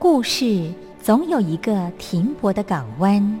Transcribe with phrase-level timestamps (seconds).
[0.00, 3.40] 故事总有一个停泊的港湾。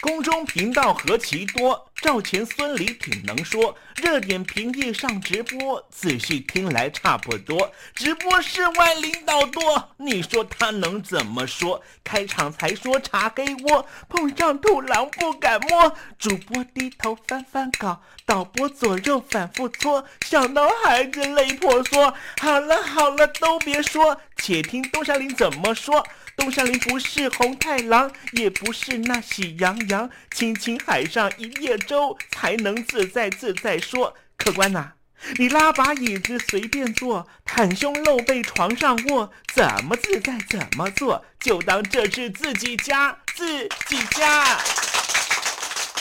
[0.00, 3.76] 宫中频道何其多，赵钱孙李挺能说。
[3.96, 7.72] 热点平地上直播，仔细听来差不多。
[7.96, 11.82] 直播室外领导多，你说他能怎么说？
[12.04, 15.92] 开场才说茶黑窝，碰上土狼不敢摸。
[16.16, 22.14] 主播低头翻翻稿，导播左右反复搓，想到孩子泪婆娑。
[22.40, 26.06] 好了好了，都别说，且听东山林怎么说。
[26.36, 34.14] 东山林不是红太狼，也不是那喜羊羊，亲亲海上一叶周，才能自在自在说。
[34.36, 34.92] 客官呐、
[35.38, 44.44] 你拉把椅子随便坐，袒胸露背床上卧，怎么自在怎么做，就当这是自己家，自己家。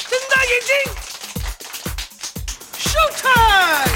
[0.09, 0.93] 睁大眼睛
[2.77, 3.95] ，show time！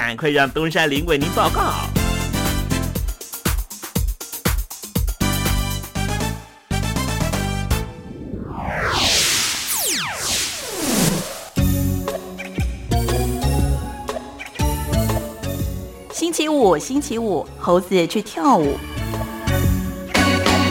[0.00, 1.72] 赶快让东山林为您报告。
[16.12, 18.78] 星期五，星期五，猴子去跳舞。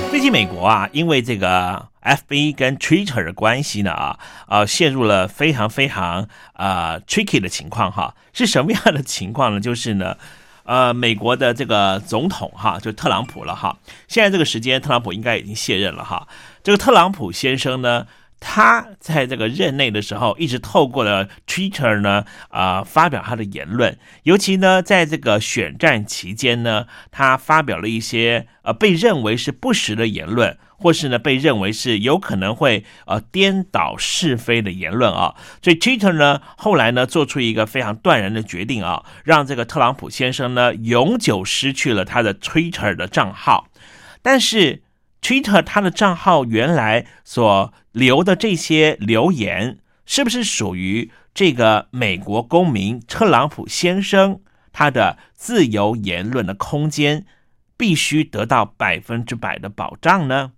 [0.10, 8.16] 最近美国啊，因为这个 FB 跟 Twitter 的关系呢啊，呃，陷入了非常非常呃 tricky 的情况哈。
[8.34, 9.60] 是什么样的情况呢？
[9.60, 10.18] 就是呢，
[10.64, 13.78] 呃，美国的这个总统哈，就特朗普了哈。
[14.08, 16.28] 现在这个时间，特朗普应该已经卸任了哈。
[16.64, 18.08] 这个特朗普先生呢。
[18.40, 23.98] 他在这个任内的时候，一直透过了 Twitter 呢，啊，发表他的言论。
[24.24, 35.36] 尤其呢，在这个选战期间呢，他发表了一些呃被认为是不实的言论，或是呢被认为是有可能会呃颠倒是非的言论啊。
[35.62, 43.68] 所以 Twitter 呢，后来呢做出一个非常断然的决定啊，让这个特朗普先生呢永久失去了他的 Twitter 的账号。
[44.22, 44.84] 但是
[45.22, 54.40] Twitter 他的账号原来所留的这些留言，是不是属于这个美国公民特朗普先生
[54.72, 57.26] 他的自由言论的空间，
[57.76, 60.52] 必须得到百分之百的保障呢？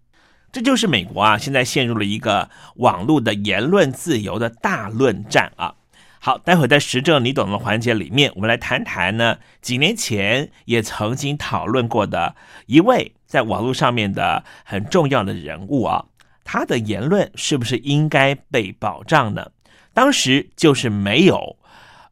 [0.52, 5.76] 这就是美国啊，现在陷入了一个网络的言论自由的大论战啊。
[6.22, 12.36] 好，待会在实证你懂的环节里面，我们来谈谈呢，几年前也曾经讨论过的
[12.66, 16.06] 一位在网络上面的很重要的人物啊。
[16.44, 19.52] 他的言论是不是应该被保障呢？
[19.94, 21.58] 当时就是没有，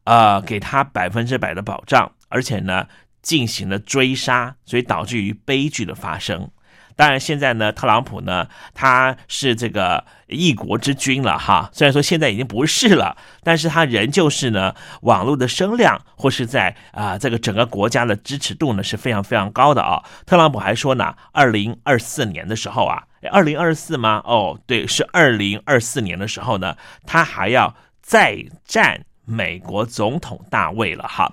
[0.04, 2.86] 呃，给他百分之百的保障，而且呢，
[3.20, 6.50] 进行了追杀，所以导致于悲剧的发生。
[6.98, 11.70] 当然，现在呢，特朗普呢，他是这个一国之君了哈。
[11.72, 20.02] 虽然说现在已经不是了，但是他仍旧是呢，网络的声量或是在啊这个整个国家的支持度呢是非常非常高的啊。
[20.26, 24.20] 特朗普还说呢，二零二四年的时候啊，二零二四吗？
[24.24, 27.72] 哦，对，是二零二四年的时候呢，他还要
[28.02, 31.32] 再战美国总统大位了哈。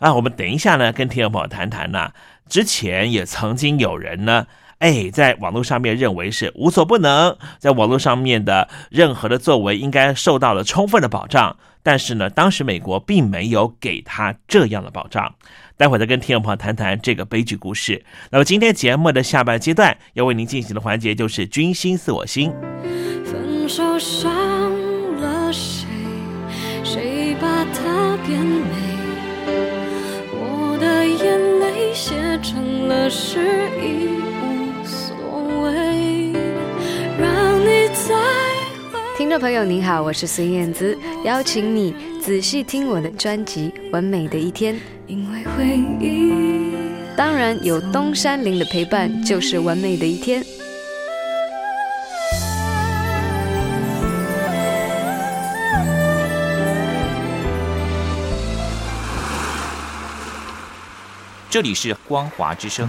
[0.00, 2.10] 啊，我们等一下呢，跟听众朋友谈谈呢，
[2.48, 4.48] 之前也曾经有人呢。
[4.78, 15.34] 哎，在网络上面认为是无所不能，在网络上面的任何的作为应该受到了充分的保障，但是呢，当时美国并没有给他这样的保障。
[15.76, 18.04] 待会再跟听众朋友谈谈这个悲剧故事。
[18.30, 22.52] 那么今天节目的下半阶段要为您进行的环节就是“君心似我心”。
[23.24, 24.30] 分手伤
[25.20, 25.86] 了谁？
[26.84, 28.74] 谁把它变美？
[30.32, 34.17] 我的眼泪写成了诗意。
[39.28, 44.74] 听众朋友您好，我是孙燕姿，邀请你仔细听我的专辑《完美的一天》。
[45.06, 45.66] 因为回
[46.00, 46.72] 忆，
[47.14, 50.42] 当然有东山林的陪伴，就是完美的一天。
[61.50, 62.88] 这里是光华之声。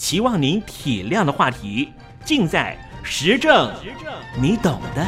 [0.00, 1.92] 期望您体谅的话题，
[2.24, 3.70] 尽在时政，
[4.40, 5.06] 你懂的。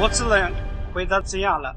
[0.00, 0.52] 我只能
[0.92, 1.72] 回答这样了，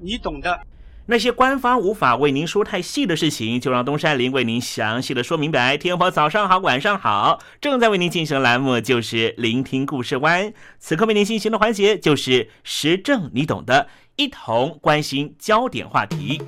[0.00, 0.58] 你懂的。
[1.06, 5.76] 那些官方无法为您说太细的事情，就让东山林为您详细的说明白。
[5.76, 10.52] 天婆早上好，晚上好，正在为您进行的栏目就是聆听故事湾。
[10.78, 16.40] 此刻为您进行的环节就是时政，你懂的，一同关心焦点话题。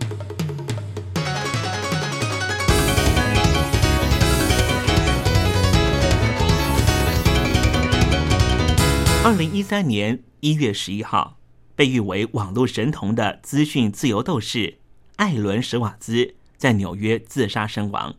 [9.24, 11.38] 二零一三年一月十一号。
[11.76, 14.78] 被誉为网络神童的资讯自由斗士
[15.16, 18.14] 艾伦·史瓦兹在纽约自杀身亡。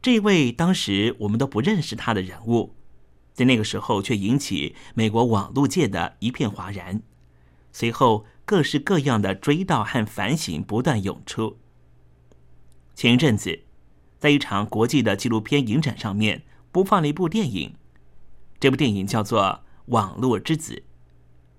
[0.00, 2.76] 这位当时我们都不认识他的人物，
[3.34, 7.02] 在那个时候却引起美国网络界的一片哗然。
[7.72, 11.58] 随后，各式各样的追悼和反省不断涌出。
[12.94, 13.64] 前一阵子，
[14.18, 17.74] 在一场国际的纪录片影展上面播放了一部电影，
[18.60, 19.42] 这部电影叫做
[19.86, 20.74] 《网络之子》，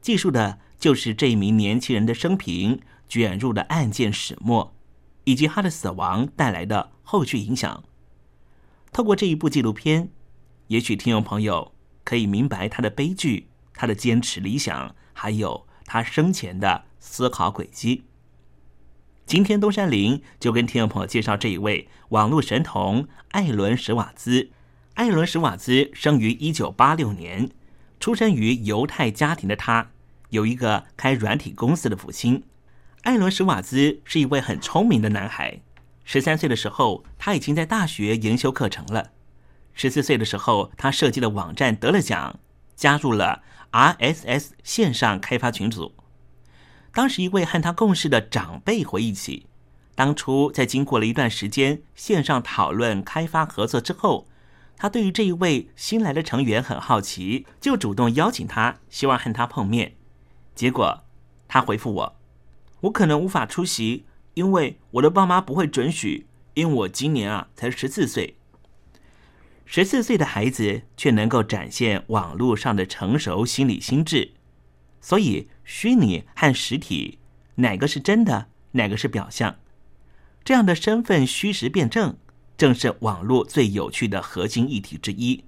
[0.01, 0.59] 记述的。
[0.79, 4.75] 就是这一名年轻人的生平卷入了案件始末，
[5.23, 7.83] 以及他的死亡带来的后续影响。
[8.91, 10.09] 透过这一部纪录片，
[10.67, 18.03] 也许听众朋友可以明白他的悲剧、他的坚持理想，还有他生前的思考轨迹。
[19.25, 24.51] 今天东山林就跟听众朋友介绍这一位网络神童艾伦·史瓦兹。
[24.93, 27.49] 艾伦·史瓦兹生于一九八六年，
[27.99, 29.91] 出生于犹太家庭的他。
[30.29, 32.43] 有一个开软体公司的父亲，
[33.03, 35.61] 艾伦·史瓦兹是一位很聪明的男孩。
[36.03, 39.11] 十三岁的时候，他已经在大学研修课程了。
[39.73, 42.39] 十四岁的时候，他设计的网站得了奖，
[42.75, 45.93] 加入了 RSS 线上开发群组。
[46.91, 49.45] 当时，一位和他共事的长辈回忆起，
[49.95, 54.27] 当初在经过了一段时间线上讨论开发合作之后，
[54.75, 59.96] 他对于这一位新来的成员很好奇，就主动邀请他，希望和他碰面。
[60.57, 61.03] 结果，
[61.47, 62.15] 他回复我
[62.81, 66.25] ：“我可能无法出席，因为我的爸妈不会准许。
[66.55, 68.35] 因为我今年啊才十四岁。
[69.63, 74.31] 十四岁的孩子却能够展现网络上的成熟心理心智。
[74.99, 77.19] 所以，虚拟和实体
[77.57, 79.57] 哪个是真的，哪个是表象？
[80.43, 82.17] 这样的身份虚实辩证，
[82.57, 85.43] 正是网络最有趣的核心议题之一。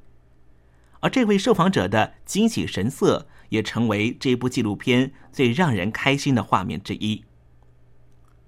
[0.99, 7.23] 而这位受访者的惊喜神色。”也成为这部纪录片最让人开心的画面之一。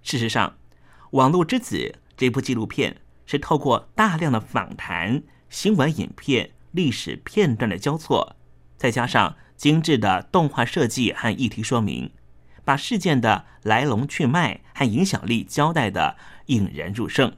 [0.01, 0.49] 事实上，
[1.11, 1.77] 《网络之子》
[2.15, 8.35] 这部纪录片是透过大量的访谈、新闻影片、历史片段的交错，
[8.77, 12.11] 再加上精致的动画设计和议题说明，
[12.63, 16.17] 把事件的来龙去脉和影响力交代的
[16.47, 17.35] 引人入胜。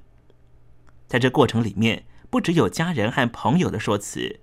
[1.08, 4.40] 在这过程里面，不只有家人和朋友的说辞，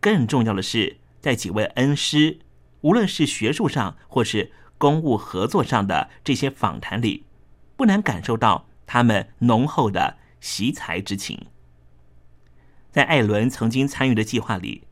[0.00, 2.40] 更重要的是在几位恩师。
[2.82, 7.24] 无论是学术上或是公务合作上的这些访谈里，
[7.76, 11.46] 不难感受到他们浓厚的惜才之情。
[12.90, 14.84] 在艾伦曾经参与的计划里，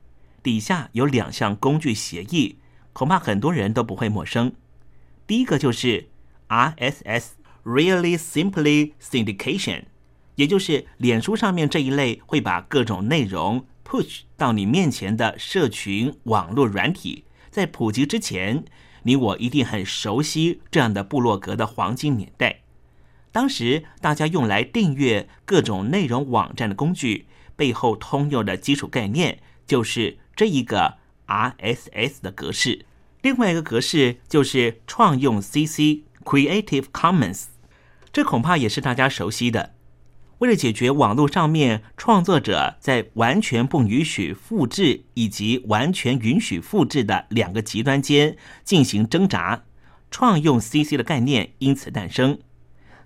[0.42, 2.58] 底下有两项工具协议，
[2.92, 4.52] 恐怕很多人都不会陌生。
[5.26, 6.08] 第一个就是
[6.48, 9.84] RSS（Really Simply Syndication），
[10.36, 17.24] 也就是脸书上面这一类会把各种内容 push 到你面前的社群网络软体。
[17.50, 18.64] 在普及之前，
[19.02, 22.60] 你我一定很熟悉这样的部落格的黄金年代。
[23.30, 27.26] 当时大家用来订阅各种内容网站的工具，
[27.56, 32.86] 背后通用的基础概念就是这一个 RSS 的格式。
[33.22, 37.46] 另外一个格式就是创用 CC（Creative Commons），
[38.12, 39.74] 这恐怕也是大家熟悉的。
[40.38, 49.64] 为了解决网络上面创作者在完全不允许复制以及完全允许复制的两个极端间进行挣扎，
[50.12, 52.38] 创用 CC 的概念因此诞生。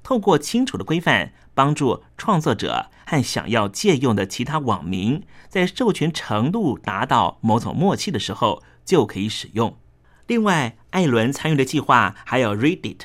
[0.03, 9.79] 透过清楚的规范，帮助创作者和想要借用的其他网民，在授权程度达到某种默契的时候，就可以使用。
[10.27, 12.99] 另外，艾伦参与的计划还有 Reddit，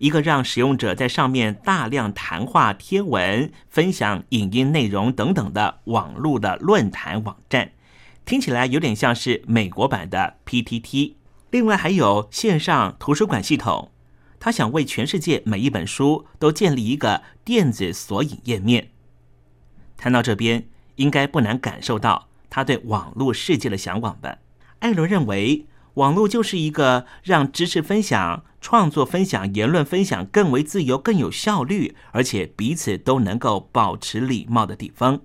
[0.00, 7.72] 一个让使用者在上面大量谈话、贴文、分享影音内容等等的网络的论坛网站，
[8.24, 11.16] 听起来有点像是美国版的 PTT。
[11.50, 13.90] 另外，还有线上图书馆系统。
[14.38, 18.88] 他想为全世界每一本书都建立一个电子索引页面。
[19.98, 20.66] 谈到这边，
[20.96, 24.38] 应该不难感受到他对网络世界的向往吧？
[24.78, 25.66] 艾伦认为，
[26.00, 35.20] 网络就是一个让知识分享、创作分享、言论分享更为自由、更有效率，而且彼此都能够保持礼貌的地方。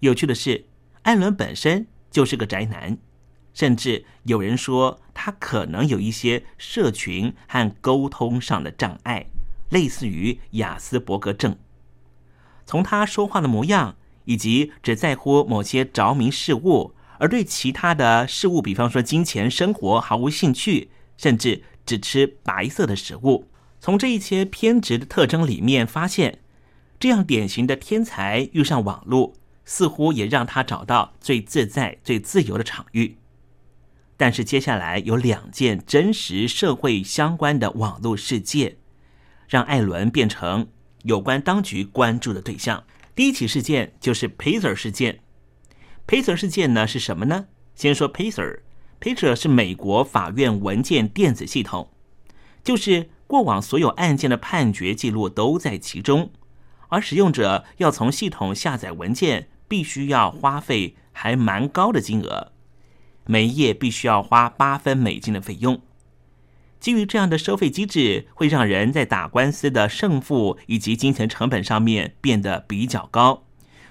[0.00, 0.66] 有趣的是，
[1.04, 2.98] 艾伦本身就是个宅男。
[3.54, 9.24] 甚至有人说，他可能有一些社群和沟通上的障碍，
[9.70, 11.56] 类似于雅斯伯格症。
[12.66, 13.96] 从他说话的模样，
[14.26, 23.48] 以及只在乎某些着迷事物，而对其他的事物，比方说金钱、生活毫无兴趣，甚至只吃白色的食物。
[23.80, 26.40] 从这一些偏执的特征里面发现，
[26.98, 33.16] 这样典型的天才遇上网络，似乎也让他找到最自在、最自由的场域。
[34.16, 38.76] 但是接下来有两件真实社会相关的网络事件，
[39.46, 40.68] 让艾伦变成
[41.02, 42.82] 有关当局关注的对象。
[43.14, 45.20] 第一起事件就是 Pacer 事件。
[46.06, 47.46] Pacer 事件呢是什么呢？
[47.74, 51.90] 先说 Pacer，Pacer 是美国法院文件电子系统，
[52.62, 56.30] 就是过往所有案件的判决记录都在其中，
[56.88, 62.52] 而使用者要从系统下载文件，必须要花费还蛮高的金额。
[63.24, 65.80] 每页必须要花八分美金的费用。
[66.78, 73.42] 基于这样的收费机制，会让人在打官司的胜负以及金钱成本上面变得比较高。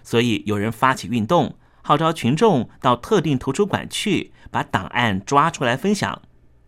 [0.01, 6.23] 所以有人发起运动，号召群众到特定图书馆去把档案抓出来分享。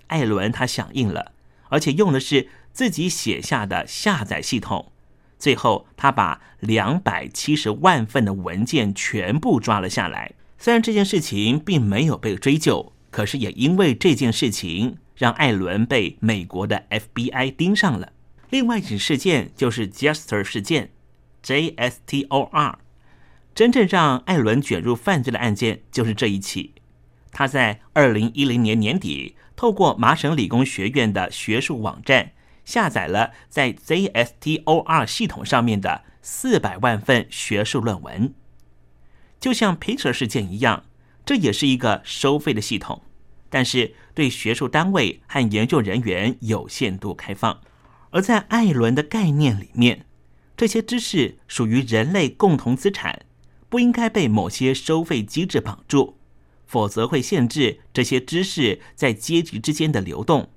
[0.05, 1.31] 艾伦他响应了，
[1.69, 4.91] 而且用的是自己写下的下载系统。
[5.39, 10.33] 最后，他把两百七十万份的文件全部抓了下来。
[10.59, 18.13] 虽然这件事情并没有被追究，可是也因为这件事情，让艾伦被美国的 FBI 盯上了。
[18.51, 20.91] 另外一起事件就是 Jester 事件
[21.41, 22.77] ，J-S-T-O-R。
[23.58, 26.76] 真正让艾伦卷入犯罪的案件就是这一起。
[27.32, 38.32] 他在二零一零年年底，透过麻省理工学院的学术网站，下载了在 ZSTOR 系统上面的四百万份学术论文。
[39.39, 40.86] 就像 Peter 事件一样，
[41.26, 43.02] 这也是一个收费的系统，
[43.50, 47.60] 但是对学术单位和研究人员有限度开放。
[48.12, 50.06] 而在艾伦的概念里面，
[50.56, 53.22] 这些知识属于人类共同资产，
[53.69, 56.17] 不应该被某些收费机制绑住，
[56.65, 60.49] 否则会限制这些知识在阶级之间的流动。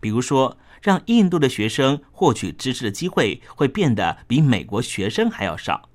[0.00, 5.88] 比如说，让印度的学生获取知识的机会会变得比美国学生还要少。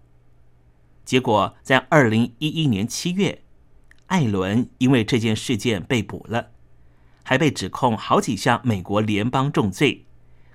[1.05, 3.43] 结果，在二零一一年七月，
[4.07, 6.51] 艾伦因为这件事件被捕了，
[7.23, 10.05] 还被指控好几项美国联邦重罪，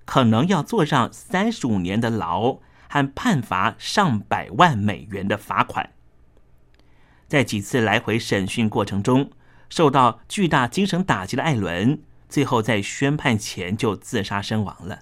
[0.04, 5.92] 可能要坐上三十五年的牢和判罚上百万美元的罚款。
[7.28, 9.30] 在几次来回审讯过程中，
[9.68, 15.00] 受到巨大精神打击的艾伦，最后在宣判前就自杀身亡了。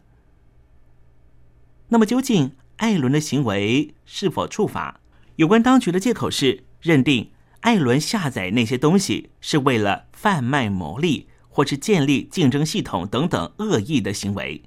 [1.88, 5.00] 那么，究竟艾伦的行为是否触法？
[5.36, 14.62] 有关当局的借口是认定艾伦下载那些东西是为了贩卖牟利，或是建立竞争系统等等恶意的行为。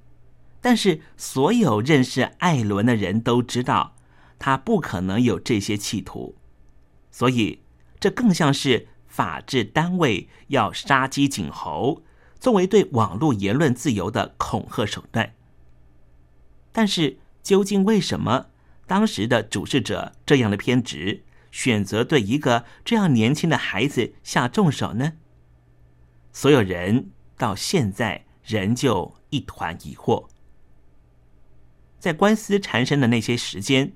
[0.62, 3.96] 但是，所有认识艾伦的人都知道，
[4.38, 6.36] 他不可能有这些企图。
[7.18, 7.64] 所以，
[8.00, 12.04] 这更像是法治单位要杀鸡儆猴，
[12.40, 15.34] 作为对网络言论自由的恐吓手段。
[16.72, 18.52] 但是，究竟为什么？
[18.86, 25.14] 当时的主事者这样的偏执，选择对一个这样年轻的孩子下重手呢？
[26.32, 30.28] 所有人到现在仍旧一团疑惑。
[31.98, 33.94] 在官司缠身的那些时间，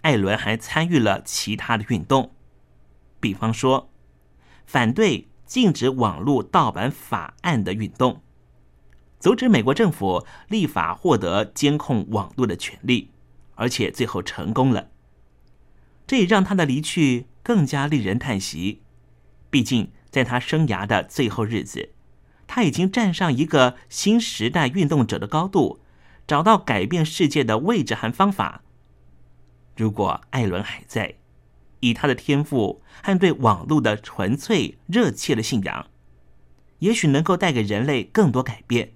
[0.00, 2.32] 艾伦还参与了其他的运动，
[3.20, 3.90] 比方说
[4.66, 8.22] 反对禁止网络盗版法案的运动，
[9.18, 13.12] 阻止美国政府立法获得监控网络的权利。
[13.60, 14.92] 而且最后成功了，
[16.06, 18.82] 这也让他的离去更加令人叹息。
[19.50, 21.90] 毕竟在他生涯的最后日子，
[22.46, 25.80] 他已经站上一个新时代运动者的高度，
[26.24, 28.62] 找到改变世界的位置和方法。
[29.76, 31.16] 如果艾伦还在，
[31.80, 35.86] 以他的天赋和对网络的纯粹热切的信仰，
[36.80, 38.86] 也许能够带给人类更多改变。《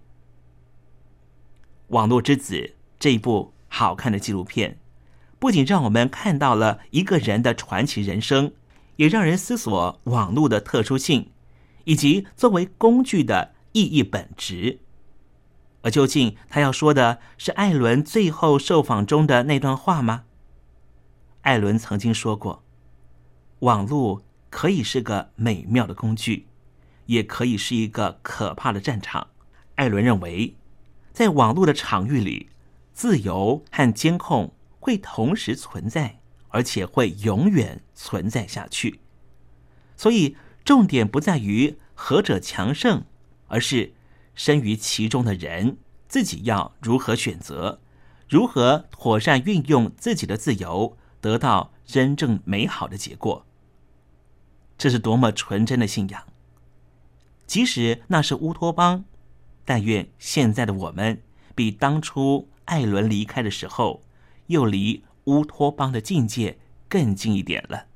[1.88, 2.54] 网络之子》
[2.98, 4.78] 这一部好看的纪录片，
[5.38, 8.52] 不仅让我们看到了一个人的传奇人生，
[8.96, 11.30] 也让人思索网络的特殊性，
[11.84, 14.80] 以及作为工具的意义本质。
[15.82, 20.24] 而究竟他要说的是艾伦最后受访中的那段话吗？
[21.40, 22.61] 艾伦曾经说过
[23.62, 26.48] ：“网络可以是个美妙的工具，
[27.06, 29.28] 也可以是一个可怕的战场。”
[29.76, 30.56] 艾伦认为，
[31.12, 32.50] 在网络的场域里，
[32.92, 39.00] 自由和监控会同时存在，而且会永远存在下去。
[39.96, 43.04] 所以，重点不在于何者强盛，
[43.48, 43.94] 而是。
[44.34, 45.76] 身于其中的人
[46.08, 47.82] 自己要如何选择，
[48.26, 53.44] 如何妥善运用自己的自由，得到真正美好的结果。
[54.76, 56.22] 这是多么纯真的信仰！
[57.46, 59.04] 即使那是乌托邦，
[59.64, 61.22] 但愿现在的我们
[61.54, 64.02] 比当初艾伦离开的时候，
[64.46, 66.58] 又离乌托邦的境界
[66.88, 67.86] 更近一点了。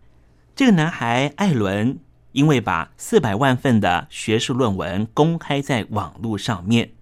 [0.55, 1.99] 这个男孩艾伦。
[2.33, 6.93] 因为把四百万份的学术论文公开在网络上面，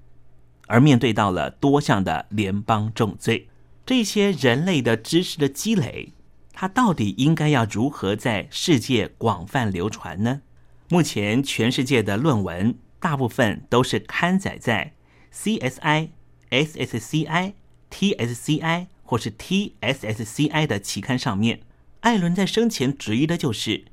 [0.69, 3.49] 而面对到了多项的联邦重罪。
[3.85, 6.13] 这些人类的知识的积累，
[6.55, 10.40] 它到底应该要如何在世界广泛流传呢？
[10.88, 14.95] 目前全世界的论文大部分都是刊载在
[15.35, 16.11] CSI、
[16.51, 17.53] SSCI、
[17.90, 21.61] TSCI 或是 TSSCI 的期刊上面。
[22.01, 23.87] 艾伦在生前质疑的就是。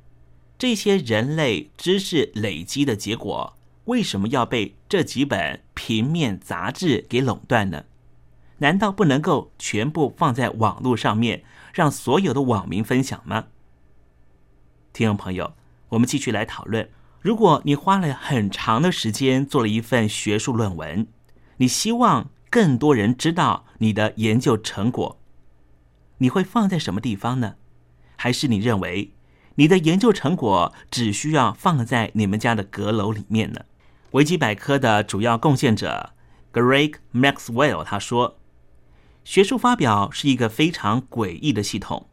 [0.58, 7.86] 这些人类知识累积的结果，为什么要被这几本平面杂志给垄断呢？
[8.60, 13.46] 难道不能够全部放在网络上面，让所有的网民分享吗？
[14.94, 15.54] 听众朋友，
[15.90, 16.90] 我们继续来讨论：
[17.22, 21.08] 如果你花了很长的时间做了一份学术论文，
[21.58, 25.20] 你希望更多人知道你的研究成果，
[26.18, 27.56] 你会放在什么地方呢？
[28.18, 29.14] 还是你认为？
[29.56, 33.62] 你的研究成果只需要放在你们家的阁楼里面呢？
[34.12, 36.14] 维基百科的主要贡献者
[36.52, 38.40] Greg Maxwell 他说
[39.24, 42.08] ：“学术发表是一个非常诡异的系统。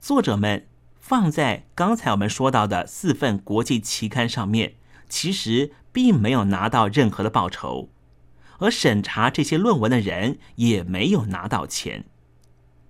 [0.00, 0.66] 作者们
[0.98, 4.74] 放在刚才我们说到的四份国际期刊上面，
[5.08, 7.88] 其实并没有拿到任何的报酬，
[8.58, 12.04] 而审查这些论文的人也没有拿到钱。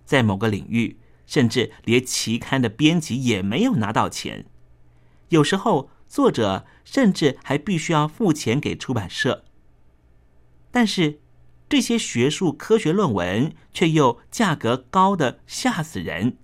[0.05, 0.99] 在某个领域。”
[1.31, 4.47] 甚至连期刊的编辑也没有拿到钱，
[5.29, 9.45] 有时候作者甚至还必须要付钱给出版社。
[10.73, 11.20] 但是
[11.71, 16.37] 这些学术科学论文却又价格高的吓死人，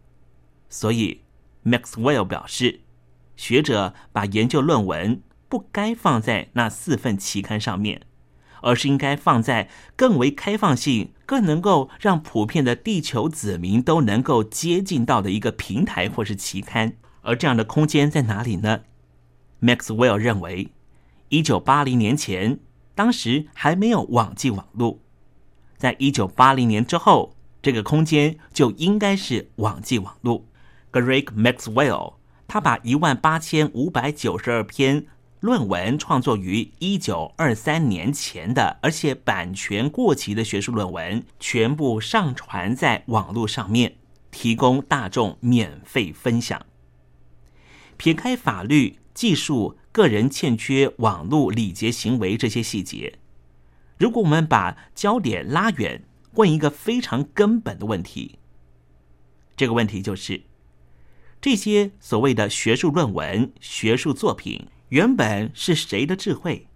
[0.71, 1.21] 所以
[1.65, 2.81] Maxwell 表示，
[3.37, 8.03] 学者把研究论文不该放在那四份期刊上面。
[8.63, 16.95] 而是应该放在更为开放性、更能够让普遍的地球子民都能够接近到的一个平台或是期刊。
[17.21, 18.81] 而这样的空间在哪里呢
[19.61, 20.73] ？Maxwell 认为，
[21.29, 22.59] 一九八零年前，
[22.95, 24.99] 当时还没有网际网络；
[25.77, 30.45] 在一九八零年之后，这个空间就应该是网际网络。
[30.93, 32.15] Greg Maxwell
[32.49, 35.07] 他把一万八千五百九十二篇。
[35.41, 43.97] 论文创作于一九二三年前的，而且版权过期的学术论文，全部上传在网络上面，
[44.31, 46.65] 提供大众免费分享。
[47.99, 53.19] 撇开法律、技术、个人欠缺网络礼节行为这些细节，
[53.99, 58.39] 如果我们把焦点拉远，问一个非常根本的问题，
[59.57, 60.43] 这个问题就是：
[61.41, 64.69] 这些所谓的学术论文、学术作品。
[64.91, 66.69] 原本是谁的智慧，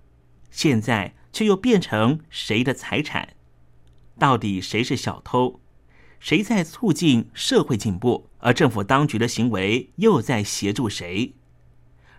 [0.50, 3.36] 现在却又变成谁的财产？
[4.18, 5.60] 到底谁是小偷？
[6.18, 8.28] 谁在促进社会进步？
[8.38, 11.34] 而政府当局的行为又在协助谁？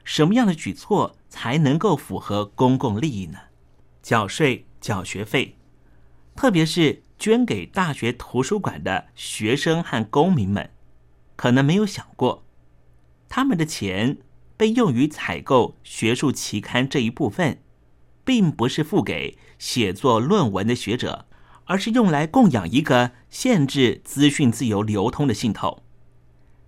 [0.06, 3.38] 什么样的举措才能够符合公共利益呢？
[4.02, 5.56] 缴税、缴学费，
[6.36, 10.72] 特别是捐给大学图书馆的学生和公民们，
[11.38, 12.44] 可能没有想过，
[13.30, 14.18] 他们的钱。
[14.58, 17.64] 被用于采购学术期刊这一部分，
[18.24, 21.26] 并不是付给写作论文的学者，
[21.66, 25.82] 而是用来供养一个限制资讯自由流通的系统。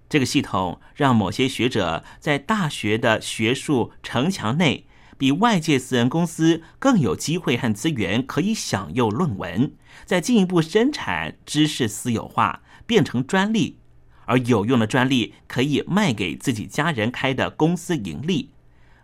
[0.09, 9.73] 这个系统让某些学者在大学的学术城墙内比外界私人公司更有机会和资源可以享用论文，
[10.05, 13.79] 再进一步生产知识私有化，变成专利，
[14.25, 18.51] 而有用的专利可以卖给自己家人开的公司盈利，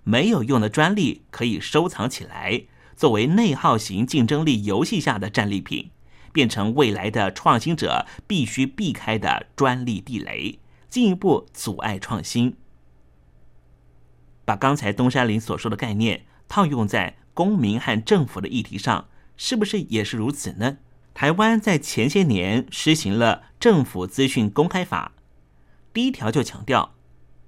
[0.03, 2.63] 没有用的专利可以收藏起来，
[2.95, 5.91] 作为内耗型竞争力游戏下的战利品，
[6.33, 12.55] 变成未来的创新者必须避开的专利地雷，进一步阻碍创新。
[14.49, 19.07] 把刚才东山林所说的概念套用在公民和政府的议题上，
[19.37, 20.77] 是不是也是如此呢？
[21.13, 25.11] 台湾在前些年实行了《政府资讯公开法》，
[25.93, 26.95] 第一条就强调，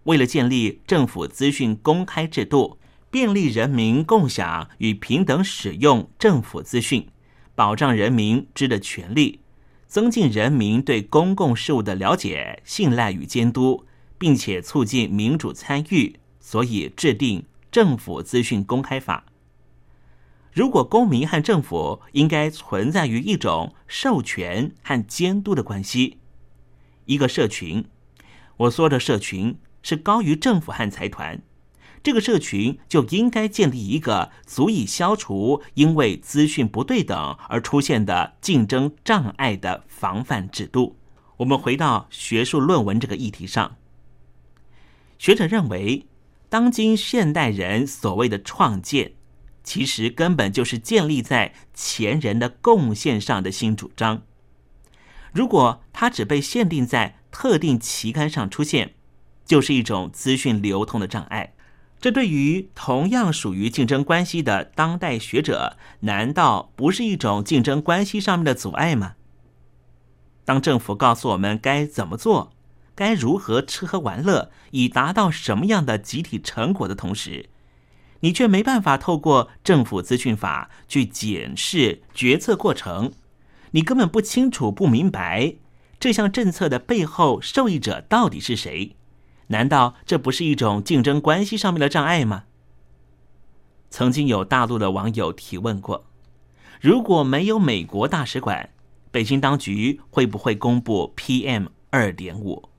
[0.04, 2.78] 为了建立政府资讯公开制度，
[3.10, 7.08] 便利人民共享与平等使用政府资讯，
[7.56, 9.40] 保障人民知的权利，
[9.88, 13.88] 增进人民对公共事务的了解、信赖与监督，
[14.20, 16.18] 并且促进民主参与。
[16.52, 19.24] 所以制定政府资讯公开法。
[20.52, 26.18] 如果公民和政府应该存在于一种授权和监督的关系，
[27.06, 27.86] 一个社群，
[28.58, 31.42] 我说的社群是高于政府和财团，
[32.04, 40.98] 这个社群就应该建立一个足以消除因为资讯不对等而出现的竞争障碍的防范制度。
[41.38, 43.78] 我们回到学术论文这个议题上，
[45.18, 46.08] 学者认为。
[46.52, 49.14] 当今现代人所谓的创建，
[49.64, 54.24] 其实根本就是建立在前人的贡献上的新主张。
[55.32, 58.96] 如果它只被限定在特定期刊上出现，
[59.46, 61.54] 就是一种资讯流通的障碍。
[62.02, 69.14] 这对于同样属于竞争关系的当代学者，难道不是一种竞争关系上面的阻碍吗？
[70.44, 72.52] 当政府告诉我们该怎么做？
[72.96, 77.50] 该如何吃喝玩乐，以达到什么样的集体成果的同时，
[78.20, 83.14] 你却没办法透过政府资讯法去检视决策过程，
[83.72, 85.56] 你根本不清楚、不明白
[86.00, 88.96] 这项政策的背后受益者到底是谁？
[89.48, 92.46] 难道这不是一种竞争关系上面的障碍吗？
[93.90, 96.06] 曾经有大陆的网友提问过：
[96.80, 98.70] 如果没有美国大使馆，
[99.12, 102.70] 北京当局会不会公布 PM 二点五？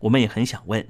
[0.00, 0.88] 我们也很想问，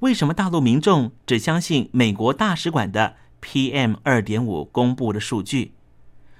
[0.00, 5.72] 为什么大陆民众只相信美国大使馆的 PM 二点五公布的数据？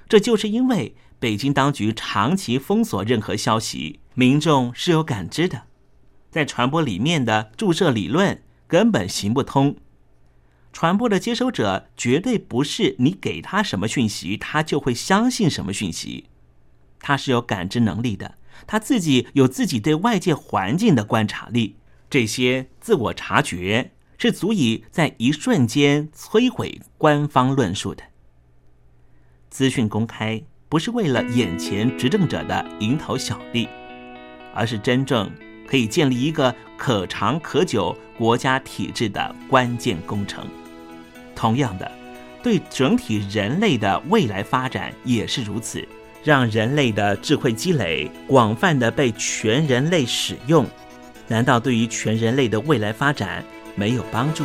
[0.09, 5.63] 这就是因为北京当局长期封锁任何消息，民众是有感知的，
[6.31, 9.77] 在传播里面的注射理论根本行不通。
[10.73, 16.25] 传播的接收者绝对不是你给他什么讯息，他就会相信什么讯息，
[17.01, 21.77] 他是有感知能力的，他自己有自己对外界环境的观察力。
[22.13, 28.03] 这些自我察觉是足以在一瞬间摧毁官方论述的。
[29.49, 33.67] 资讯公开不是为了眼前执政者的蝇头小利，
[34.53, 35.33] 而是真正
[35.67, 40.47] 可以建立一个可长可久国家体制的关键工程。
[41.35, 41.91] 同样的，
[42.43, 45.83] 对整体人类的未来发展也是如此，
[46.23, 50.67] 让人类的智慧积累广泛的被全人类使用。
[51.33, 53.43] 难道对于全人类的未来发展
[53.75, 54.45] 没有帮助？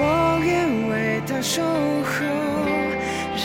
[0.00, 2.24] 我愿为他守候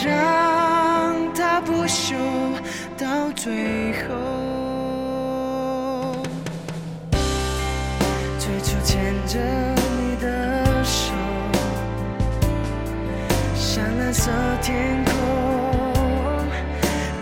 [0.04, 2.14] 让他不朽
[2.96, 4.54] 到最后。
[8.38, 9.38] 最初牵着
[9.98, 11.12] 你的手
[13.56, 14.30] 像蓝色
[14.62, 15.12] 天空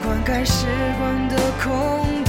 [0.02, 0.66] 灌溉时
[0.98, 2.21] 光的空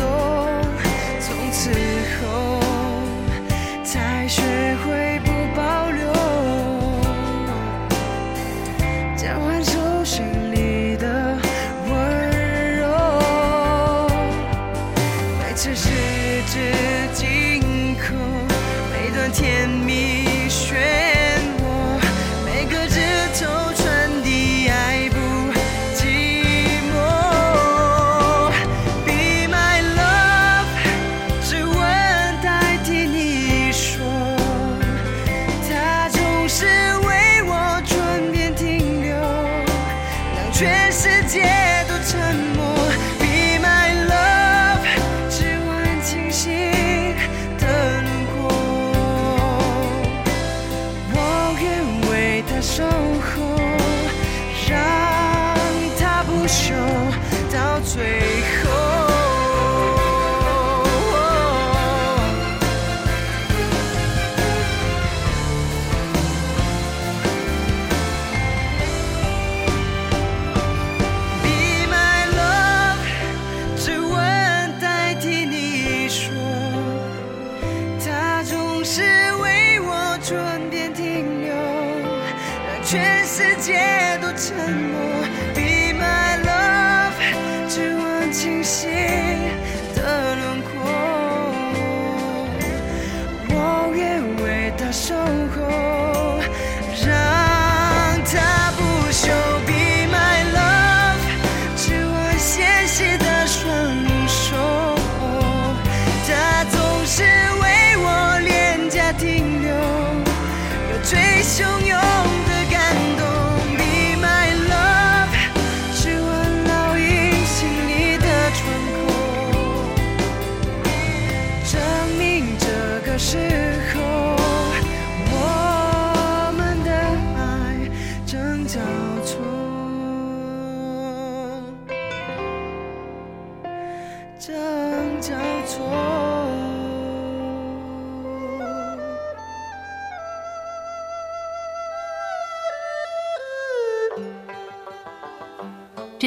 [83.65, 83.92] 这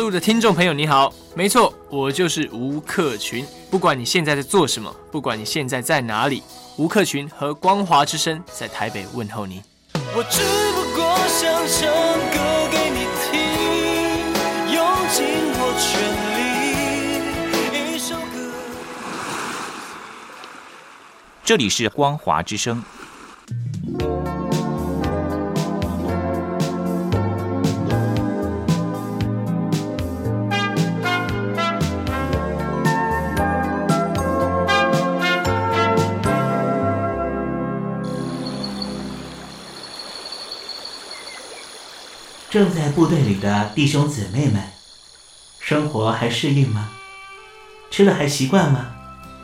[0.00, 3.46] 陆的听众朋友，你好，没错，我就是吴克群。
[3.70, 6.42] 不管你现在在做什么，不管你现在在哪里，
[6.76, 9.62] 吴克群和光华之声在台北问候您。
[10.14, 10.40] 我只
[10.72, 11.88] 不过想唱
[12.32, 12.38] 歌
[12.70, 13.38] 给你听，
[14.74, 14.80] 用
[15.12, 15.20] 尽
[15.58, 15.88] 我全
[17.92, 18.52] 力，一首歌。
[21.44, 22.82] 这里是光华之声。
[42.50, 44.60] 正在部队里的弟兄姊妹们，
[45.60, 46.90] 生活还适应吗？
[47.92, 48.88] 吃了还习惯吗？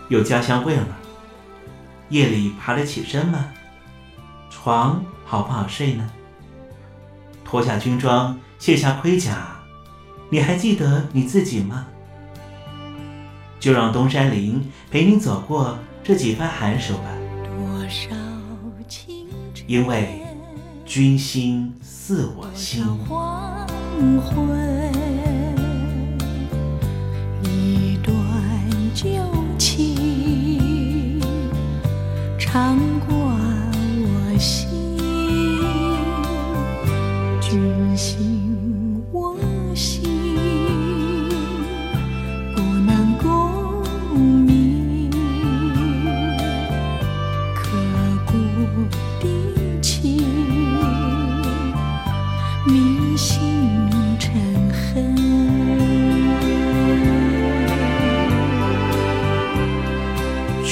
[0.09, 0.97] 有家乡味儿吗？
[2.09, 3.53] 夜里爬得起身吗？
[4.51, 6.11] 床好不好睡呢？
[7.45, 9.57] 脱下军装，卸下盔甲，
[10.29, 11.87] 你还记得你自己吗？
[13.61, 17.05] 就让东山林陪你走过这几番寒暑吧，
[17.45, 18.09] 多少
[18.89, 19.29] 情
[19.69, 20.25] 因为
[20.85, 21.73] 军心
[22.07, 22.85] 似我心。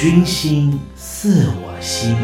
[0.05, 2.15] 军心似我心。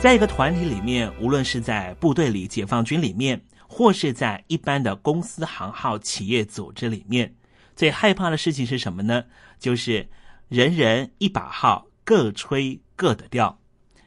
[0.00, 3.38] 在一个团体里面，无论是在部队里、解放军里面，
[3.68, 7.34] 或是在一般的公司行号、企业组织里面，
[7.76, 9.24] 最害怕的事情是什么呢？
[9.58, 10.08] 就是
[10.48, 13.58] 人人一把号，各吹各的调。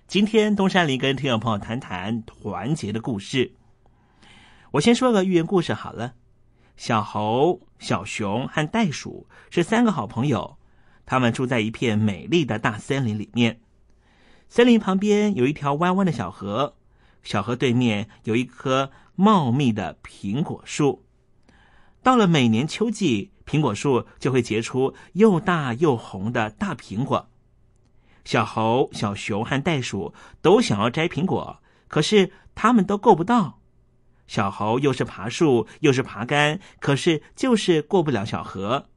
[0.08, 3.54] 今天东山林跟听众朋友谈谈团结的故事。
[4.72, 6.16] 我先说个寓言故事好了。
[6.78, 10.58] 小猴、小熊和袋鼠是三个好朋友，
[11.08, 13.60] 他们住在一片美丽的大森林里面。
[14.48, 16.76] 森林旁边有一条弯弯的小河，
[17.24, 21.04] 小河对面有一棵茂密的苹果树。
[22.04, 27.30] 到了每年秋季，苹果树就会结出又大又红的大苹果。
[28.24, 33.57] 小猴、小熊和袋鼠都想要摘苹果，可是他们都够不到。
[34.28, 38.90] 小猴又是爬树又是爬杆，可是就是过不了小河。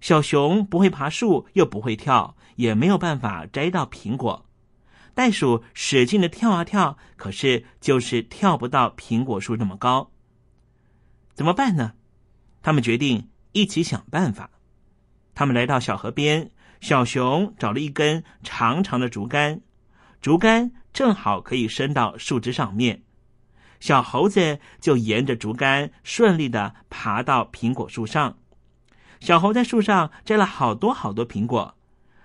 [0.00, 4.46] 小熊不会爬树又不会跳，也没有办法摘到苹果。
[5.14, 10.10] 袋鼠使劲的跳啊跳，可是就是跳不到苹果树那么高。
[11.34, 11.92] 怎么办呢？
[12.62, 14.50] 他们决定一起想办法。
[15.34, 16.50] 他们来到小河边，
[16.80, 19.60] 小熊找了一根长长的竹竿，
[20.20, 23.02] 竹竿正好可以伸到树枝上面。
[23.84, 28.38] 小猴子就沿着竹竿顺利的爬到苹果树上。
[29.20, 31.74] 小猴在树上摘了好多好多苹果。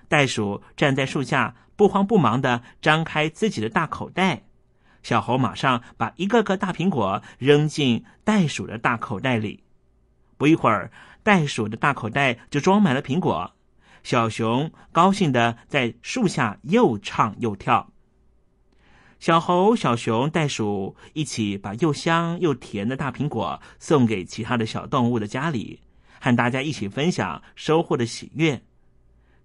[0.07, 4.43] 袋鼠站在树下，不慌不忙的张开自己的大口袋。
[5.03, 9.65] 小猴马上把一个个大苹果扔进袋鼠的大口袋里。
[10.37, 10.89] 不一会儿，
[11.23, 13.51] 袋鼠的大口袋就装满了苹果。
[14.03, 17.91] 小熊高兴的在树下又唱又跳。
[19.19, 25.81] 小猴、小熊、袋鼠一起把又香又甜的大苹果送给其他的小动物的家里，
[26.21, 28.61] 和大家一起分享收获的喜悦。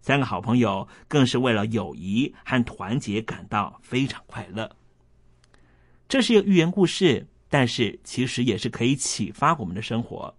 [0.00, 4.70] 三个好朋友更是为了友谊和团结感到非常快乐。
[6.08, 10.32] 这是一个寓言故事，但是其实也是可以启发我们的生活。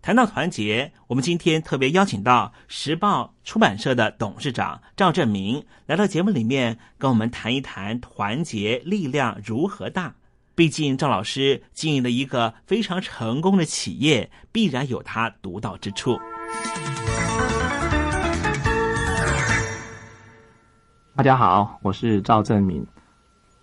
[0.00, 10.14] 谈到团结，我们今天特别邀请到时报出版社的董事长赵正明来到节目里面，跟我们谈一谈团结力量如何大。
[10.54, 16.18] 毕竟赵老师经营的一个非常成功的企业，必然有他独到之处。
[21.14, 22.86] 大家好，我是赵正明。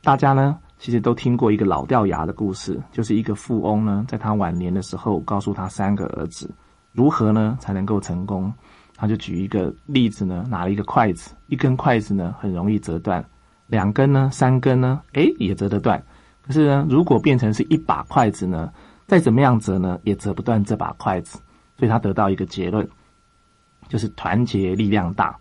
[0.04, 0.60] 大家呢？
[0.78, 6.54] 其实都听过一个老掉牙的故事，就是一个富翁呢，在他晚年的时候，告诉他三个儿子
[6.92, 8.54] 如何呢才能够成功。
[8.98, 13.24] 他就举一个例子呢，拿了一个筷子，一根筷子呢很容易折断，
[13.68, 16.02] 两根呢、三根呢，诶也折得断。
[16.42, 18.72] 可是呢，如果变成是一把筷子呢，
[19.08, 21.40] 再怎么样折呢，也折不断这把筷子。
[21.78, 22.88] 所以他得到一个结论，
[23.90, 25.38] 就是团结力量大。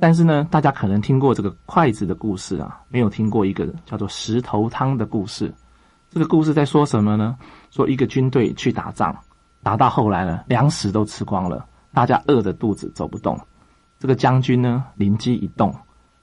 [0.00, 5.52] 但是呢，大家可能听过这个筷子的故事啊，没有听过一个叫做石头汤的故事。
[6.08, 7.36] 这个故事在说什么呢？
[7.70, 9.14] 说一个军队去打仗，
[9.62, 13.38] 打到后来呢，粮食都吃光了，大家饿着肚子走不动。
[13.98, 15.72] 这个将军呢，灵机一动，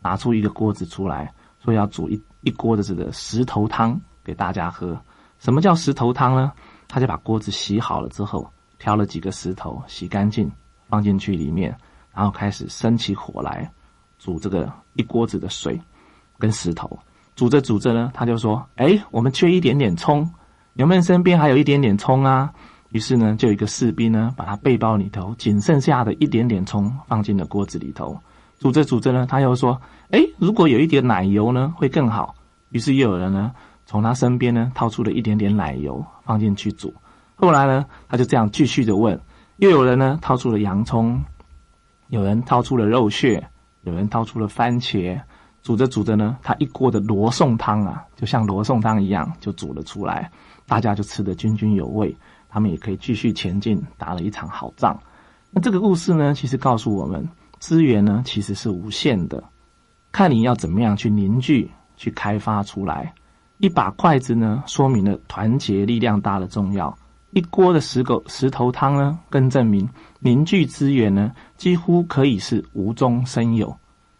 [0.02, 1.32] 拿出一个锅子出来，
[1.64, 5.00] 说要煮一一锅的这个石头汤给大家喝。
[5.38, 6.52] 什么叫石头汤呢？
[6.88, 10.52] 他就把锅子洗好了之后，挑了几个石头，洗干净，
[10.90, 11.78] 放进去里面。
[12.18, 13.72] 然后开始生起火来，
[14.18, 15.80] 煮这个一锅子的水
[16.40, 16.98] 跟石头，
[17.36, 20.28] 煮着煮着呢，他就说：“哎，我们缺一点点葱，
[20.74, 22.52] 有没有身边还有一点点葱啊？”
[22.90, 28.20] 于是呢，就有一个士兵呢，把他背包里头仅剩下的一点点葱放进了锅子里头，
[28.58, 32.34] 煮着煮着呢，他又说：“哎，如果有一点奶油呢，会更好。”
[32.72, 33.52] 于是又有人呢，
[33.86, 36.92] 从他身边呢掏出了一点点奶油放进去煮。
[37.36, 39.22] 后来呢，他就这样继续的问，
[39.58, 41.24] 又有人呢掏出了洋葱。
[42.10, 43.46] 有人掏出了肉屑，
[43.82, 45.20] 有人掏出了番茄，
[45.62, 50.32] 煮着煮着呢，他一锅的罗宋汤啊，就像罗宋汤一样，就煮了出来，
[50.66, 52.16] 大家就吃得津津有味，
[52.48, 54.98] 他们也可以继续前进，打了一场好仗。
[55.52, 57.28] 那这个故事呢，其实告诉我们，
[57.60, 59.44] 资源呢其实是无限的，
[60.12, 63.14] 看你要怎么样去凝聚、去开发出来。
[63.58, 66.96] 一把筷子呢，说明了团结力量大的重要。
[67.32, 69.88] 一锅的石狗石头汤呢，更证明
[70.20, 73.78] 凝聚资源呢，几乎可以是无中生有。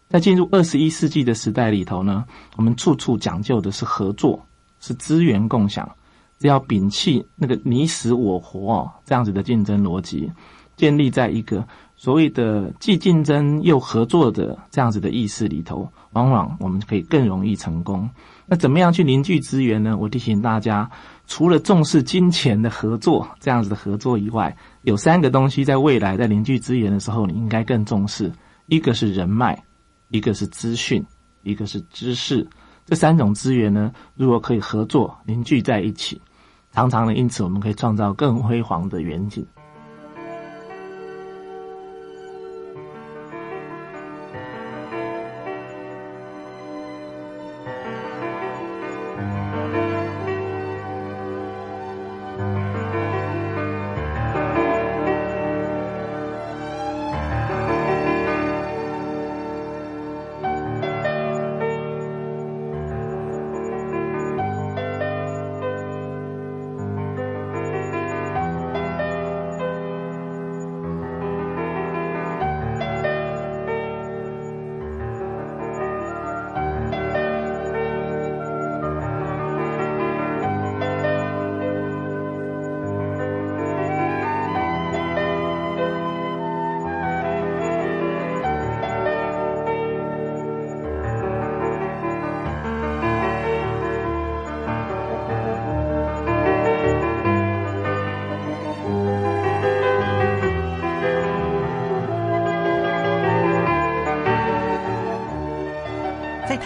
[0.08, 2.24] 在进入二十一世纪的时代里头呢，
[2.56, 4.46] 我们处处讲究的是合作，
[4.80, 5.90] 是资源共享。
[6.38, 10.30] 只要摒弃那个你死我活这样子的竞争逻辑，
[10.76, 18.08] 建立在一个所谓的既竞争又合作的这样子的意识里头，往往我们可以更容易成功。
[18.46, 19.96] 那怎么样去凝聚资源呢？
[19.96, 20.88] 我提醒大家。
[21.28, 28.32] 除了重视金钱的合作这样子的合作以外，有三个东西在未来在凝聚资源的时候，你应该更重视。
[28.66, 29.62] 一个是人脉，
[30.08, 31.04] 一个是资讯，
[31.42, 32.48] 一个是知识。
[32.86, 36.20] 这三种资源呢，如果可以合作凝聚在一起，
[36.72, 39.46] 常常呢，因此我们可以创造更辉煌的远景。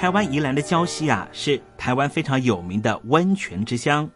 [0.03, 4.11] 台湾宜兰的礁溪啊，是台湾非常有名的温泉之乡。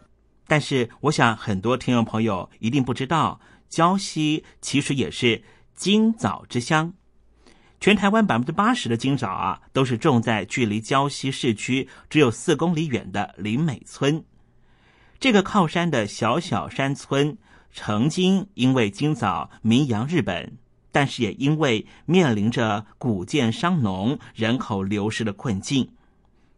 [0.45, 3.39] 但是，我想很多听众朋友一定不知道，
[3.71, 5.41] 礁溪其实也是
[5.73, 6.91] 金枣之乡。
[7.79, 14.25] 全台湾百分之八十的金枣啊，都是种在距离礁溪市区只有四公里远的林美村。
[15.21, 17.37] 这个靠山的小小山村，
[17.71, 20.57] 曾经因为金枣名扬日本。
[20.97, 25.91] 但是也因为面临着古建商农人口流失的困境，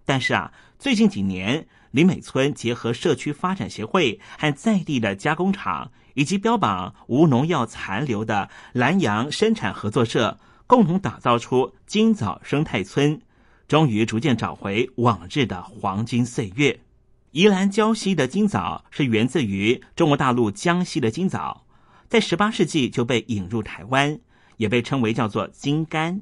[0.05, 13.19] 但是啊，最近几年林美村结合社区发展协会和在地的加工厂，以及标榜无农药残留的南洋生产合作社，共同打造出金枣生态村，
[13.67, 16.79] 终于逐渐找回往日的黄金岁月。
[17.31, 21.65] 宜兰礁溪的金枣是源自于中国大陆江西的金枣，
[22.07, 24.17] 在十八世纪就被引入台湾。
[24.60, 26.22] 也被称为叫做金柑，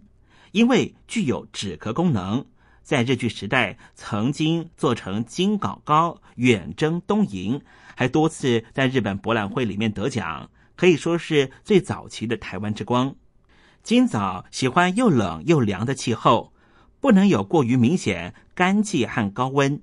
[0.51, 2.45] 因为具有止咳功能，
[2.83, 7.59] 在日据时代曾经做成金枣糕远征东瀛，
[7.95, 13.15] 还多次在日本博览会里面得奖，可以说是最早期的台湾之光。
[13.81, 16.53] 金枣喜欢又冷又凉的气候，
[16.99, 19.81] 不能有过于明显干季和高温。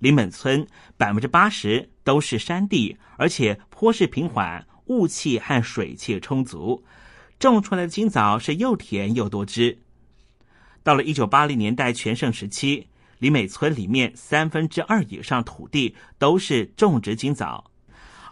[0.00, 0.66] 林本村
[0.98, 6.84] 百分之八十都是山地，而且坡势平缓，雾气和水汽充足。
[7.40, 9.78] 种出来的金枣是又甜又多汁。
[10.82, 12.88] 到了一九八零年代全盛时期，
[13.18, 17.70] 李美村里面三分之二以上土地都是种植金枣。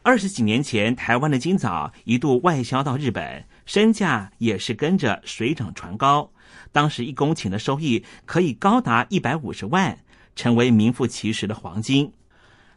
[0.02, 6.30] 二十几年前，台湾的金枣一度外销到日本，身价也是跟着水涨船高。
[6.70, 9.98] 当时一公顷的收益可以高达一百五十万，
[10.36, 12.12] 成为名副其实的黄金。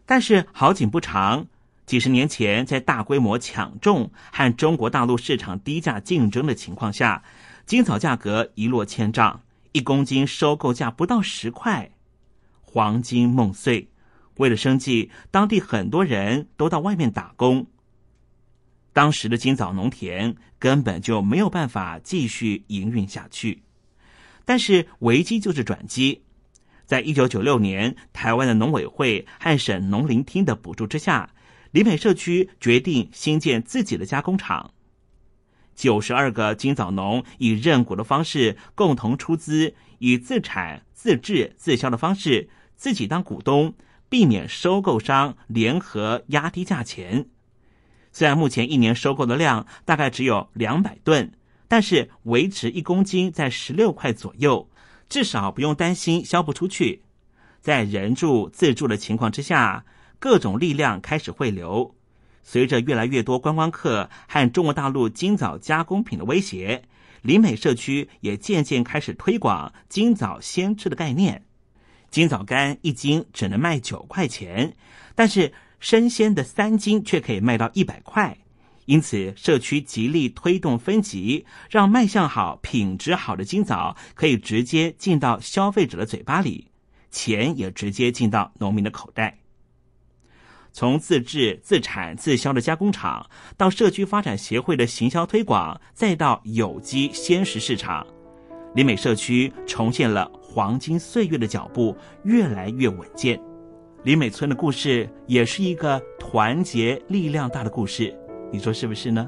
[0.06, 1.48] 但是好景不长。
[1.86, 7.24] 几十年前，在大规模抢种和中国大陆市场低价竞争的情况下，
[7.66, 9.42] 金枣价格一落千丈，
[9.74, 11.92] 一公斤收购价不到十块，
[12.62, 13.90] 黄金梦碎。
[14.38, 17.68] 为了生计，当地很多人都到外面打工。
[18.94, 23.64] 当时的金枣农田根本就没有办法继续营运下去。
[24.46, 26.22] 但是危机就是转机，
[26.86, 31.30] 在一九九六年，台湾的农委会和省农林厅的补助之下。
[31.72, 34.72] 林美社区决定新建自己的加工厂，
[35.74, 43.74] 九十二个金枣农以认股的方式共同出资，以自产自制自销的方式自己当股东，
[44.10, 47.28] 避免收购商联合压低价钱。
[48.12, 51.32] 虽然目前一年收购的量大概只有两百吨，
[51.70, 54.70] 但是维持一公斤在十六块左右，
[55.08, 57.04] 至少不用担心销不出去。
[57.62, 59.86] 在人住自住的情况之下。
[60.22, 61.96] 各种力量开始汇流，
[62.44, 66.84] 随着越来越多观光客和中国大陆金枣加工品的威胁，
[67.24, 71.44] 林美社区也渐渐开始推广金枣鲜吃的概念。
[72.12, 74.76] 金枣干一斤只能卖九块钱，
[75.16, 78.38] 但是生鲜的三斤却可以卖到一百块。
[78.86, 86.68] 因此，社区极力推动分级，让卖相好、品质好的金枣可以直接进到消费者的嘴巴里，
[87.10, 89.41] 钱也直接进到农民的口袋。
[90.72, 98.06] 从自制、自产、自销的加工厂，到社区发展协会的行销推广，再到有机鲜食市场，
[98.74, 103.40] 林美社区重现了黄金岁月的脚步，越来越稳健。
[104.04, 108.18] 林美村的故事也是一个团结力量大的故事，
[108.52, 109.28] 你说是不是呢？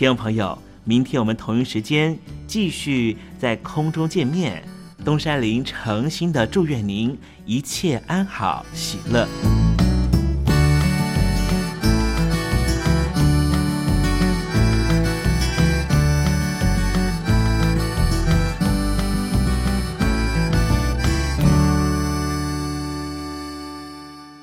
[0.00, 4.64] 听众朋友，明天我们同一时间继续在空中见面。
[5.04, 9.28] 东山林诚心的祝愿您一切安好，喜乐。